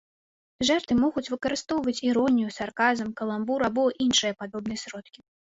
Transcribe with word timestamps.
Жарты 0.69 0.95
могуць 1.03 1.23
выкарыстоўваць 1.33 2.03
іронію, 2.07 2.49
сарказм, 2.57 3.13
каламбур 3.21 3.67
або 3.69 3.87
іншыя 4.09 4.33
падобныя 4.43 4.83
сродкі. 4.87 5.19